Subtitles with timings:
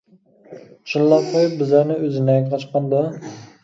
[0.93, 3.09] چىللاپ قويۇپ بىزلەرنى، ئۆزى نەگە قاچقاندۇ.